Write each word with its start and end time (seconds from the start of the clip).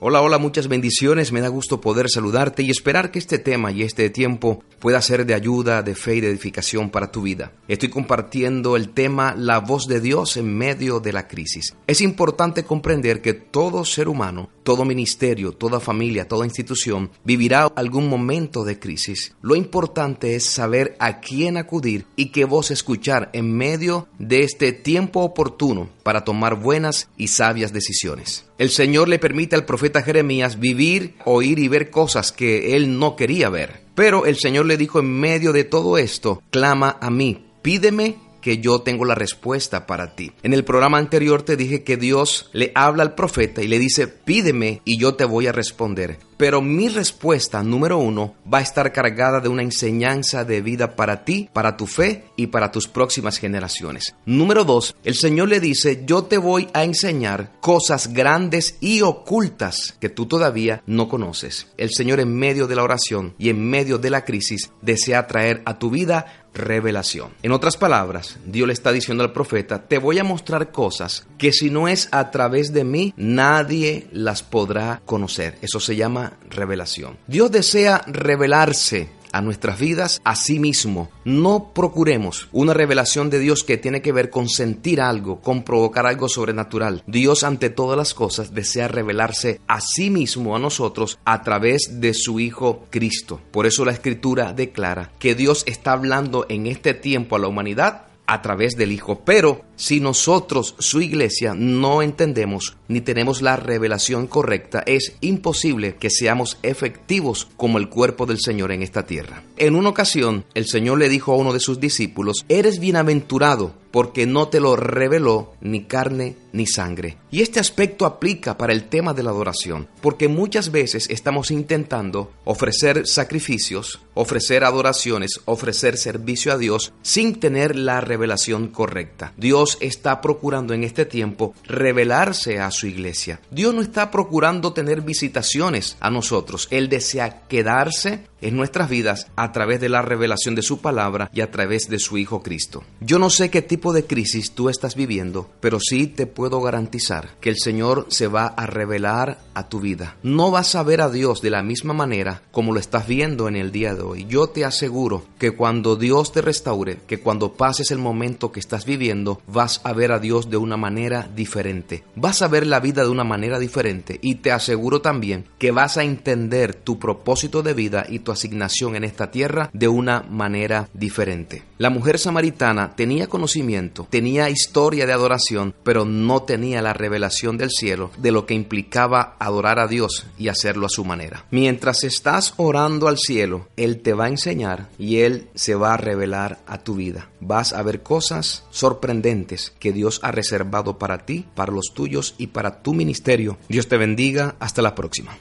Hola, 0.00 0.22
hola, 0.22 0.38
muchas 0.38 0.68
bendiciones. 0.68 1.32
Me 1.32 1.40
da 1.40 1.48
gusto 1.48 1.80
poder 1.80 2.08
saludarte 2.08 2.62
y 2.62 2.70
esperar 2.70 3.10
que 3.10 3.18
este 3.18 3.40
tema 3.40 3.72
y 3.72 3.82
este 3.82 4.10
tiempo 4.10 4.62
pueda 4.78 5.02
ser 5.02 5.26
de 5.26 5.34
ayuda, 5.34 5.82
de 5.82 5.96
fe 5.96 6.14
y 6.14 6.20
de 6.20 6.28
edificación 6.28 6.90
para 6.90 7.10
tu 7.10 7.22
vida. 7.22 7.50
Estoy 7.66 7.88
compartiendo 7.88 8.76
el 8.76 8.90
tema 8.90 9.34
La 9.36 9.58
voz 9.58 9.88
de 9.88 10.00
Dios 10.00 10.36
en 10.36 10.56
medio 10.56 11.00
de 11.00 11.12
la 11.12 11.26
crisis. 11.26 11.74
Es 11.88 12.00
importante 12.00 12.62
comprender 12.62 13.20
que 13.20 13.34
todo 13.34 13.84
ser 13.84 14.06
humano, 14.06 14.50
todo 14.68 14.84
ministerio, 14.84 15.52
toda 15.52 15.80
familia, 15.80 16.28
toda 16.28 16.44
institución 16.44 17.10
vivirá 17.24 17.72
algún 17.74 18.06
momento 18.06 18.64
de 18.64 18.78
crisis. 18.78 19.34
Lo 19.40 19.56
importante 19.56 20.34
es 20.34 20.44
saber 20.44 20.94
a 20.98 21.20
quién 21.20 21.56
acudir 21.56 22.04
y 22.16 22.32
qué 22.32 22.44
voz 22.44 22.70
escuchar 22.70 23.30
en 23.32 23.56
medio 23.56 24.08
de 24.18 24.42
este 24.42 24.72
tiempo 24.72 25.20
oportuno 25.20 25.88
para 26.02 26.22
tomar 26.22 26.60
buenas 26.60 27.08
y 27.16 27.28
sabias 27.28 27.72
decisiones. 27.72 28.44
El 28.58 28.68
Señor 28.68 29.08
le 29.08 29.18
permite 29.18 29.56
al 29.56 29.64
profeta 29.64 30.02
Jeremías 30.02 30.60
vivir, 30.60 31.14
oír 31.24 31.58
y 31.60 31.68
ver 31.68 31.88
cosas 31.88 32.30
que 32.30 32.76
él 32.76 32.98
no 32.98 33.16
quería 33.16 33.48
ver. 33.48 33.80
Pero 33.94 34.26
el 34.26 34.36
Señor 34.36 34.66
le 34.66 34.76
dijo 34.76 34.98
en 34.98 35.10
medio 35.10 35.54
de 35.54 35.64
todo 35.64 35.96
esto, 35.96 36.42
clama 36.50 36.98
a 37.00 37.08
mí, 37.08 37.46
pídeme 37.62 38.16
que 38.40 38.58
yo 38.58 38.80
tengo 38.80 39.04
la 39.04 39.14
respuesta 39.14 39.86
para 39.86 40.14
ti. 40.14 40.32
En 40.42 40.52
el 40.52 40.64
programa 40.64 40.98
anterior 40.98 41.42
te 41.42 41.56
dije 41.56 41.82
que 41.82 41.96
Dios 41.96 42.50
le 42.52 42.72
habla 42.74 43.02
al 43.02 43.14
profeta 43.14 43.62
y 43.62 43.68
le 43.68 43.78
dice, 43.78 44.08
pídeme 44.08 44.82
y 44.84 44.98
yo 44.98 45.14
te 45.14 45.24
voy 45.24 45.46
a 45.46 45.52
responder. 45.52 46.18
Pero 46.38 46.62
mi 46.62 46.88
respuesta 46.88 47.64
número 47.64 47.98
uno 47.98 48.36
va 48.52 48.58
a 48.58 48.62
estar 48.62 48.92
cargada 48.92 49.40
de 49.40 49.48
una 49.48 49.62
enseñanza 49.62 50.44
de 50.44 50.60
vida 50.60 50.94
para 50.94 51.24
ti, 51.24 51.50
para 51.52 51.76
tu 51.76 51.88
fe 51.88 52.26
y 52.36 52.46
para 52.46 52.70
tus 52.70 52.86
próximas 52.86 53.38
generaciones. 53.38 54.14
Número 54.24 54.64
dos, 54.64 54.94
el 55.02 55.16
Señor 55.16 55.48
le 55.48 55.58
dice, 55.58 56.04
yo 56.06 56.24
te 56.24 56.38
voy 56.38 56.68
a 56.74 56.84
enseñar 56.84 57.58
cosas 57.60 58.12
grandes 58.12 58.76
y 58.80 59.02
ocultas 59.02 59.96
que 60.00 60.10
tú 60.10 60.26
todavía 60.26 60.80
no 60.86 61.08
conoces. 61.08 61.66
El 61.76 61.90
Señor 61.90 62.20
en 62.20 62.32
medio 62.32 62.68
de 62.68 62.76
la 62.76 62.84
oración 62.84 63.34
y 63.36 63.48
en 63.48 63.68
medio 63.68 63.98
de 63.98 64.10
la 64.10 64.24
crisis 64.24 64.70
desea 64.80 65.26
traer 65.26 65.62
a 65.64 65.80
tu 65.80 65.90
vida 65.90 66.47
revelación. 66.54 67.30
En 67.42 67.52
otras 67.52 67.76
palabras, 67.76 68.38
Dios 68.46 68.66
le 68.66 68.72
está 68.72 68.92
diciendo 68.92 69.22
al 69.24 69.32
profeta, 69.32 69.86
te 69.86 69.98
voy 69.98 70.18
a 70.18 70.24
mostrar 70.24 70.72
cosas 70.72 71.26
que 71.38 71.52
si 71.52 71.70
no 71.70 71.88
es 71.88 72.08
a 72.12 72.30
través 72.30 72.72
de 72.72 72.84
mí, 72.84 73.14
nadie 73.16 74.08
las 74.12 74.42
podrá 74.42 75.00
conocer. 75.04 75.58
Eso 75.62 75.80
se 75.80 75.96
llama 75.96 76.34
revelación. 76.50 77.16
Dios 77.26 77.50
desea 77.50 78.02
revelarse 78.06 79.17
a 79.32 79.40
nuestras 79.40 79.78
vidas 79.78 80.20
a 80.24 80.36
sí 80.36 80.58
mismo. 80.58 81.10
No 81.24 81.72
procuremos 81.74 82.48
una 82.52 82.74
revelación 82.74 83.30
de 83.30 83.38
Dios 83.38 83.64
que 83.64 83.76
tiene 83.76 84.02
que 84.02 84.12
ver 84.12 84.30
con 84.30 84.48
sentir 84.48 85.00
algo, 85.00 85.40
con 85.40 85.62
provocar 85.62 86.06
algo 86.06 86.28
sobrenatural. 86.28 87.02
Dios 87.06 87.44
ante 87.44 87.70
todas 87.70 87.96
las 87.96 88.14
cosas 88.14 88.54
desea 88.54 88.88
revelarse 88.88 89.60
a 89.66 89.80
sí 89.80 90.10
mismo 90.10 90.56
a 90.56 90.58
nosotros 90.58 91.18
a 91.24 91.42
través 91.42 92.00
de 92.00 92.14
su 92.14 92.40
Hijo 92.40 92.86
Cristo. 92.90 93.40
Por 93.50 93.66
eso 93.66 93.84
la 93.84 93.92
Escritura 93.92 94.52
declara 94.52 95.12
que 95.18 95.34
Dios 95.34 95.64
está 95.66 95.92
hablando 95.92 96.46
en 96.48 96.66
este 96.66 96.94
tiempo 96.94 97.36
a 97.36 97.38
la 97.38 97.48
humanidad 97.48 98.06
a 98.26 98.42
través 98.42 98.76
del 98.76 98.92
Hijo. 98.92 99.20
Pero 99.24 99.62
si 99.78 100.00
nosotros, 100.00 100.74
su 100.78 101.00
iglesia, 101.00 101.54
no 101.54 102.02
entendemos 102.02 102.76
ni 102.88 103.00
tenemos 103.00 103.42
la 103.42 103.56
revelación 103.56 104.26
correcta, 104.26 104.82
es 104.86 105.12
imposible 105.20 105.96
que 105.96 106.10
seamos 106.10 106.58
efectivos 106.62 107.48
como 107.56 107.78
el 107.78 107.88
cuerpo 107.88 108.26
del 108.26 108.40
Señor 108.40 108.72
en 108.72 108.82
esta 108.82 109.06
tierra. 109.06 109.42
En 109.56 109.74
una 109.74 109.90
ocasión, 109.90 110.44
el 110.54 110.66
Señor 110.66 110.98
le 110.98 111.08
dijo 111.08 111.32
a 111.32 111.36
uno 111.36 111.52
de 111.52 111.60
sus 111.60 111.80
discípulos, 111.80 112.44
eres 112.48 112.80
bienaventurado 112.80 113.74
porque 113.90 114.26
no 114.26 114.48
te 114.48 114.60
lo 114.60 114.76
reveló 114.76 115.52
ni 115.60 115.84
carne 115.84 116.36
ni 116.52 116.66
sangre. 116.66 117.16
Y 117.30 117.42
este 117.42 117.60
aspecto 117.60 118.06
aplica 118.06 118.56
para 118.56 118.72
el 118.72 118.84
tema 118.84 119.14
de 119.14 119.22
la 119.22 119.30
adoración, 119.30 119.88
porque 120.00 120.28
muchas 120.28 120.70
veces 120.70 121.08
estamos 121.10 121.50
intentando 121.50 122.32
ofrecer 122.44 123.06
sacrificios, 123.06 124.00
ofrecer 124.14 124.64
adoraciones, 124.64 125.40
ofrecer 125.44 125.96
servicio 125.96 126.52
a 126.52 126.58
Dios 126.58 126.92
sin 127.02 127.40
tener 127.40 127.76
la 127.76 128.00
revelación 128.00 128.68
correcta. 128.68 129.32
Dios 129.36 129.67
está 129.80 130.20
procurando 130.20 130.72
en 130.72 130.84
este 130.84 131.04
tiempo 131.04 131.54
revelarse 131.64 132.60
a 132.60 132.70
su 132.70 132.86
iglesia. 132.86 133.40
Dios 133.50 133.74
no 133.74 133.82
está 133.82 134.10
procurando 134.10 134.72
tener 134.72 135.02
visitaciones 135.02 135.96
a 136.00 136.10
nosotros. 136.10 136.68
Él 136.70 136.88
desea 136.88 137.42
quedarse 137.48 138.24
en 138.40 138.56
nuestras 138.56 138.88
vidas 138.88 139.26
a 139.36 139.52
través 139.52 139.80
de 139.80 139.88
la 139.88 140.02
revelación 140.02 140.54
de 140.54 140.62
su 140.62 140.80
palabra 140.80 141.30
y 141.32 141.40
a 141.40 141.50
través 141.50 141.88
de 141.88 141.98
su 141.98 142.18
Hijo 142.18 142.42
Cristo. 142.42 142.84
Yo 143.00 143.18
no 143.18 143.30
sé 143.30 143.50
qué 143.50 143.62
tipo 143.62 143.92
de 143.92 144.04
crisis 144.04 144.52
tú 144.52 144.68
estás 144.68 144.94
viviendo, 144.94 145.50
pero 145.60 145.78
sí 145.80 146.06
te 146.06 146.26
puedo 146.26 146.60
garantizar 146.60 147.36
que 147.40 147.50
el 147.50 147.56
Señor 147.58 148.06
se 148.08 148.28
va 148.28 148.46
a 148.46 148.66
revelar 148.66 149.38
a 149.54 149.68
tu 149.68 149.80
vida. 149.80 150.16
No 150.22 150.50
vas 150.50 150.74
a 150.74 150.82
ver 150.82 151.00
a 151.00 151.10
Dios 151.10 151.42
de 151.42 151.50
la 151.50 151.62
misma 151.62 151.94
manera 151.94 152.42
como 152.52 152.72
lo 152.72 152.80
estás 152.80 153.06
viendo 153.06 153.48
en 153.48 153.56
el 153.56 153.72
día 153.72 153.94
de 153.94 154.02
hoy. 154.02 154.26
Yo 154.28 154.48
te 154.48 154.64
aseguro 154.64 155.24
que 155.38 155.52
cuando 155.52 155.96
Dios 155.96 156.32
te 156.32 156.42
restaure, 156.42 157.00
que 157.06 157.20
cuando 157.20 157.54
pases 157.54 157.90
el 157.90 157.98
momento 157.98 158.52
que 158.52 158.60
estás 158.60 158.84
viviendo, 158.84 159.40
vas 159.58 159.80
a 159.82 159.92
ver 159.92 160.12
a 160.12 160.20
Dios 160.20 160.50
de 160.50 160.56
una 160.56 160.76
manera 160.76 161.28
diferente. 161.34 162.04
Vas 162.14 162.42
a 162.42 162.46
ver 162.46 162.64
la 162.64 162.78
vida 162.78 163.02
de 163.02 163.08
una 163.08 163.24
manera 163.24 163.58
diferente 163.58 164.20
y 164.22 164.36
te 164.36 164.52
aseguro 164.52 165.00
también 165.00 165.46
que 165.58 165.72
vas 165.72 165.96
a 165.96 166.04
entender 166.04 166.74
tu 166.74 167.00
propósito 167.00 167.64
de 167.64 167.74
vida 167.74 168.06
y 168.08 168.20
asignación 168.30 168.94
en 168.94 169.02
esta 169.02 169.32
tierra 169.32 169.68
de 169.72 169.88
una 169.88 170.22
manera 170.22 170.88
diferente. 170.94 171.64
La 171.78 171.90
mujer 171.90 172.20
samaritana 172.20 172.94
tenía 172.94 173.26
conocimiento, 173.26 174.06
tenía 174.10 174.48
historia 174.48 175.06
de 175.06 175.12
adoración, 175.12 175.74
pero 175.82 176.04
no 176.04 176.42
tenía 176.42 176.80
la 176.80 176.92
revelación 176.92 177.58
del 177.58 177.70
cielo 177.70 178.12
de 178.18 178.30
lo 178.30 178.46
que 178.46 178.54
implicaba 178.54 179.34
adorar 179.40 179.80
a 179.80 179.88
Dios 179.88 180.26
y 180.38 180.48
hacerlo 180.48 180.86
a 180.86 180.90
su 180.90 181.04
manera. 181.04 181.46
Mientras 181.50 182.04
estás 182.04 182.54
orando 182.58 183.08
al 183.08 183.18
cielo, 183.18 183.66
Él 183.76 184.02
te 184.02 184.12
va 184.12 184.26
a 184.26 184.28
enseñar 184.28 184.88
y 184.98 185.18
Él 185.18 185.48
se 185.56 185.74
va 185.74 185.94
a 185.94 185.96
revelar 185.96 186.58
a 186.66 186.78
tu 186.78 186.94
vida. 186.94 187.28
Vas 187.40 187.72
a 187.72 187.82
ver 187.82 188.02
cosas 188.02 188.64
sorprendentes 188.70 189.47
que 189.78 189.92
Dios 189.92 190.20
ha 190.22 190.30
reservado 190.30 190.98
para 190.98 191.24
ti, 191.24 191.46
para 191.54 191.72
los 191.72 191.92
tuyos 191.94 192.34
y 192.38 192.48
para 192.48 192.82
tu 192.82 192.94
ministerio. 192.94 193.58
Dios 193.68 193.88
te 193.88 193.96
bendiga. 193.96 194.56
Hasta 194.58 194.82
la 194.82 194.94
próxima. 194.94 195.38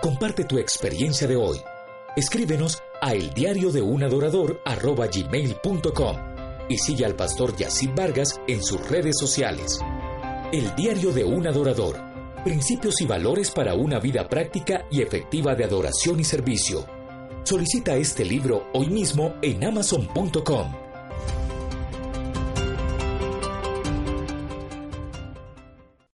Comparte 0.00 0.44
tu 0.44 0.58
experiencia 0.58 1.26
de 1.26 1.36
hoy. 1.36 1.58
Escríbenos 2.16 2.82
a 3.00 3.14
el 3.14 3.32
diario 3.32 3.70
de 3.70 3.80
un 3.82 4.00
gmail.com 5.20 6.16
y 6.68 6.78
sigue 6.78 7.04
al 7.04 7.14
pastor 7.14 7.56
Yacid 7.56 7.90
Vargas 7.94 8.40
en 8.46 8.62
sus 8.62 8.88
redes 8.88 9.16
sociales. 9.18 9.80
El 10.52 10.74
diario 10.74 11.12
de 11.12 11.24
un 11.24 11.46
adorador. 11.46 12.00
Principios 12.44 13.00
y 13.00 13.06
valores 13.06 13.50
para 13.50 13.74
una 13.74 13.98
vida 14.00 14.28
práctica 14.28 14.86
y 14.90 15.02
efectiva 15.02 15.54
de 15.54 15.64
adoración 15.64 16.20
y 16.20 16.24
servicio. 16.24 16.84
Solicita 17.44 17.94
este 17.96 18.24
libro 18.24 18.68
hoy 18.74 18.88
mismo 18.88 19.34
en 19.42 19.64
amazon.com. 19.64 20.91